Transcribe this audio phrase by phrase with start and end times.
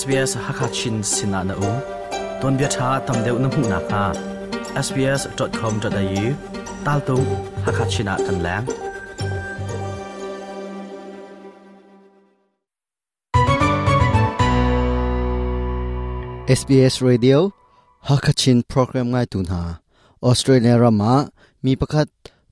[0.00, 1.72] SBS Hakachin Sinana U
[2.40, 4.04] Don Bia Tha Tam Deu Nam Hu Na Kha
[4.86, 6.26] sbs.com.au
[6.86, 7.16] Tal Tu
[7.64, 8.64] Hakachina Kan Lang
[16.48, 17.36] เอสบีเอสรีดิโอ
[18.08, 19.62] ฮักชินโปรแกรมง่ายตุนหา
[20.24, 21.14] ออสเตรเลียรามา
[21.66, 22.06] มีประคัด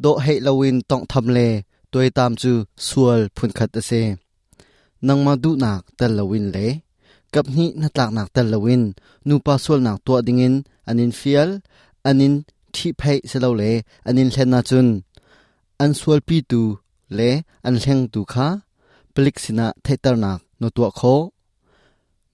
[0.00, 1.38] โดเฮลวินต้องทำเล
[1.92, 2.52] ตัวตามจู
[2.86, 3.90] สวลพุนคัดเซ
[5.08, 6.58] นังมาดูนักแต่ละวินเล
[7.34, 8.82] kapni natlak nak tal lawin
[9.26, 10.54] nu pasol nak to dingin
[10.90, 11.50] anin fial
[12.08, 12.34] anin
[12.74, 13.70] thi phai selo le
[14.08, 14.88] anin hlen na chun
[15.82, 16.60] an sual pi tu
[17.18, 17.30] le
[17.68, 18.48] an hleng tu kha
[19.14, 21.16] plik sina thaitar nak no to kho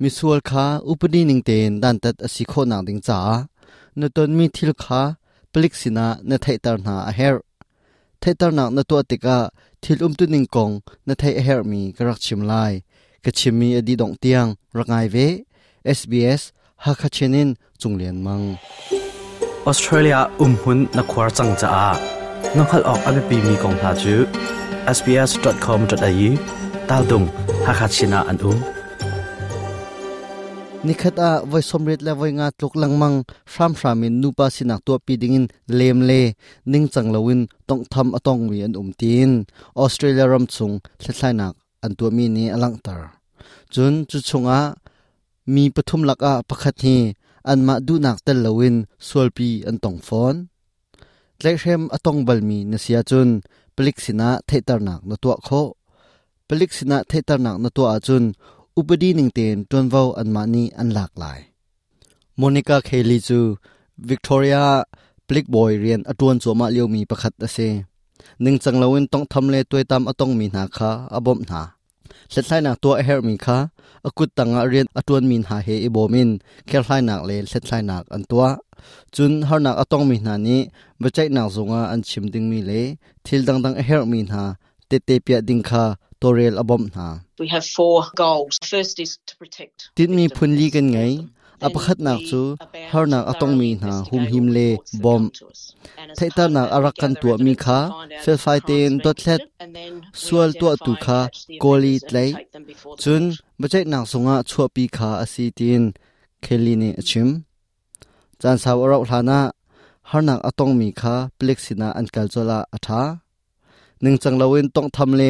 [0.00, 3.18] mi sual kha upani ning ten dan tat asi kho nak ding cha
[3.98, 5.02] no ton mi thil kha
[5.52, 7.36] plik sina na thaitar na a her
[8.22, 9.38] thaitar nak na to tika
[9.82, 10.74] thil um tu ning kong
[11.06, 12.74] na thai a her mi karak chim lai
[13.26, 14.46] กชิมีอดีดงเตียง
[14.78, 15.16] รักไงเว
[15.98, 16.42] SBS
[16.84, 17.48] ฮักชนิน
[17.82, 18.42] จุงเลียนมัง
[19.66, 21.88] ออสเตรเลียอุ้มหุ่นนักวารจังจ้า
[22.56, 24.14] นักขัดออกอเมปีมีกองทัาจู
[24.96, 25.30] SBS
[25.64, 26.22] com au
[26.90, 27.22] ตาดง
[27.66, 28.56] ฮักชนาอันอุ้ม
[30.86, 33.12] นี่คืออาไว้สมริดและไว้งานลุกลังมัง
[33.52, 35.44] ฟรัมฟรามินนูปาสินักตัวปีดิ้งิน
[35.76, 36.12] เลมเล
[36.72, 39.30] นิ่งจังลวินต้องทำอตองวีอันอุ้มตีน
[39.78, 40.70] ออสเตรเลียรำซุง
[41.02, 42.96] เซทไลนักอันตัวมีนี้อลังตา
[43.74, 44.62] จุนจุชงอา
[45.54, 47.00] มีปฐุมลักอาประคัดนี้
[47.48, 48.76] อันมาดูนักเตลวิน
[49.06, 50.36] สวลปีอันตองฟอน
[51.40, 53.28] เล็เชมอตองบาลมีนเสียจุน
[53.76, 55.48] ปลิกสินะเทตรนักนตัวโค
[56.48, 58.24] ปลิกสินะเทตรนักนตัวอาจุน
[58.76, 61.38] อุปดีนิงเตนจนวาอันมานี้อันหลากหลาย
[62.38, 63.40] โมนิกาเคลีจู
[64.08, 64.56] วิกตอเรีย
[65.28, 67.58] ปลิกบอยเรียนอตวนสวมาเลียวมีประคัดเซ
[68.44, 71.62] นิ่งจังเลวินต้องทำเลตัวตามอต้องมีนาคาอบมนา
[72.32, 73.58] เซตไลนักตัวเฮร์มีคา
[74.06, 76.30] อกุดตังอเรียนอตวนมีนาเฮอิโบมิน
[76.66, 78.48] เคลไลนักเลเซตไลนักอันตัว
[79.14, 80.60] จุนฮาร์นักอต้องมีนานี้
[81.00, 82.72] บัจใจหนักสงอาอันชิมดึงมีเล
[83.24, 84.42] ทิลดังดังเฮร์มีนา
[84.86, 85.84] เตเตปียดิงคา
[86.34, 87.08] เรียอบมนะ
[87.42, 88.52] We have four goals.
[88.74, 89.76] First is to protect.
[89.96, 91.06] Tin มีพ h u n li kan n g a
[91.64, 92.42] อพยพนักจู
[92.92, 94.68] ฮาร์นักอตองมีนาหุมหิมเล่
[95.04, 95.22] บอม
[96.16, 97.78] ไทตานักอารักกันตัวมีคา
[98.22, 99.40] เฟลไฟเตนตัวเล็ด
[100.22, 101.20] สวลตัวตุคา
[101.60, 102.26] โกลีเล่
[103.02, 103.22] จุน
[103.60, 105.82] บัจเจนักสงะชัวปีคาอสีติน
[106.42, 107.28] เคลินีชิม
[108.40, 109.40] จันสาวรักหานะ
[110.10, 113.02] ฮาร์นักอตองมีคาเปล็กสินาอันกัลจลาอัฐา
[114.02, 115.22] หนึ่งจังเลวินต้องทำเล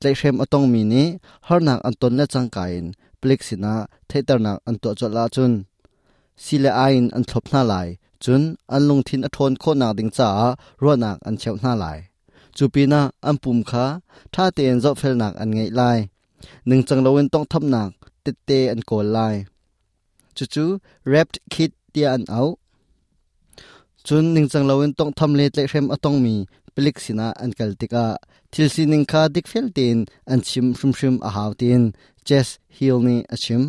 [0.00, 1.06] ใจเข้มอต้องมีนี้
[1.46, 2.84] ฮาร์นักอันตนและจังกายน
[3.20, 3.74] ปลิกสินา
[4.06, 5.52] เทตรนักอันตัวจดลาจุน
[6.44, 7.74] สิเลอินอันทบหน้าไหล
[8.24, 10.30] จุนอันลงทินอทนโคนักดิงจ๋า
[10.82, 11.86] รัวนักอันเชียวหน้าไหล
[12.56, 13.84] จูปีนาอันปุ่มขา
[14.32, 15.82] ท่าเตียนจอบเฟลนักอันไงไล
[16.66, 17.90] หนึ่งจังเลวินต้องทับหนัก
[18.22, 19.18] เตเตอันโกลไล
[20.36, 20.64] จูจู
[21.08, 22.42] แรปคิดเตียอันเอา
[24.06, 26.34] จุนหนึ่งจังเลวินต้องทำเลตเล็เขมอต้องมี
[26.74, 28.06] ปลิกสินาอันกัลติกา
[28.52, 29.96] ทิลสินิงคาดิกเฟลติน
[30.30, 31.82] อันชิมชุมชุมอาหาวติน
[32.24, 33.62] เจสฮิลนีอาชิม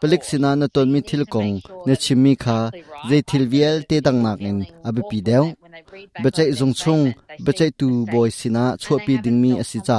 [0.00, 1.52] pelik sina na ton mi thil kong
[1.86, 2.56] ne chimmi kha
[3.08, 4.58] ze thil vial te dang nak in
[4.88, 5.44] abi pi deu
[6.22, 7.04] bechai zung chung
[7.44, 9.98] bechai tu boy sina chho pi ding mi asi cha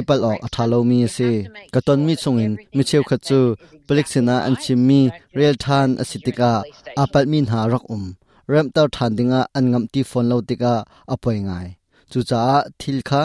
[0.00, 1.30] ipal ok athalo mi ase
[1.74, 3.38] katon mi chung in mi cheu kha chu
[3.86, 5.00] pelik sina an chimmi
[5.38, 6.50] real than asitika
[7.02, 10.72] apal min ha rak um ram than remtar thandinga angam ti phone lo tika
[11.12, 11.68] apoi ngai
[12.10, 12.40] chu cha
[12.80, 13.22] thil kha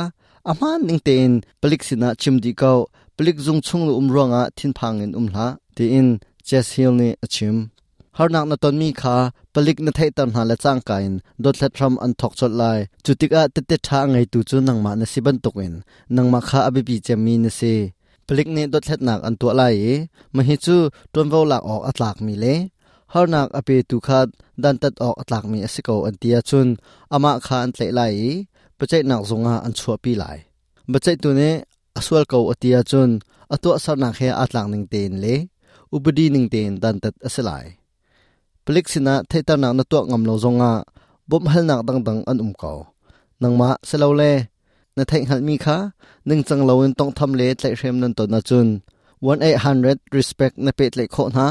[0.50, 1.32] อามานิงเตน
[1.62, 2.74] ปลิกสินะชิมดีเกา
[3.18, 6.08] ปลิกจงชงลุอมรงอาทินพังอินอุมลาเตีน
[6.46, 7.58] เจสฮิลเนอชิม
[8.18, 9.18] ฮาร์นักนัตอนมีคา
[9.54, 12.64] ปลิกนัทเฮตันฮาเลจังกายนดดเลทรัมอันทอกชดไล
[13.06, 15.74] จุดติกาติดติดทางไงตูจูนังมาในสิบันตุกิน
[16.16, 17.62] นังมาคาอบิบีเจมีนเซ
[18.28, 19.64] ปลิกเนดดเลทนักอันตัวไล
[20.36, 20.78] มหิจู
[21.14, 22.48] ตนวอลักออกอัตลักมีเล
[23.14, 24.28] ฮาร์นักอบิตุขาด
[24.64, 26.68] ดันตัดออกอัตลักมีอสิโกอันเตียจุน
[27.14, 28.04] อามาคาอันเตไล
[28.84, 30.38] bacai nak zonga an chua pi lai
[30.92, 31.50] bacai tu ne
[32.00, 33.10] aswal ko atia chun
[33.54, 35.36] atwa sar na khe atlang ning ten le
[35.96, 37.66] ubudi ning ten dan tat aselai
[38.66, 40.72] plik sina theta nak na to ngam lo zonga
[41.30, 42.74] bom hal nak dang dang an um ko
[43.42, 44.32] nang ma selo le
[44.96, 45.78] na thai hal mi kha
[46.28, 48.68] ning chang lo in tong tham le tlai rem nan to na chun
[49.26, 51.48] 1800 respect na pet le kho na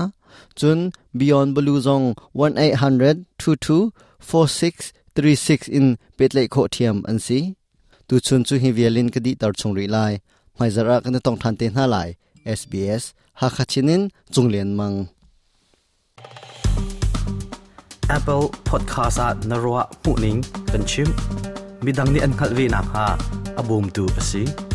[0.59, 0.79] chun
[1.19, 2.05] beyond blue zong
[2.41, 3.79] 1800 22
[4.29, 5.87] 46 36 in
[6.19, 7.39] petlei kho thiam an si
[8.09, 10.13] tu chun chu hi vialin ka di tar chung ri lai
[10.59, 12.09] mai zara kan tong than te na lai
[12.59, 13.05] SBS
[13.41, 14.03] ha khachinin
[14.35, 14.97] chunglen mang
[18.17, 21.09] Apple Podcast at Narwa Puning Kanchim
[21.85, 23.07] midang ni an khalwi na ha
[23.61, 24.72] abum tu asi